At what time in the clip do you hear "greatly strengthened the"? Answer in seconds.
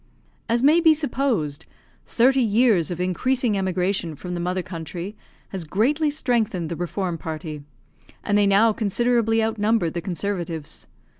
5.63-6.75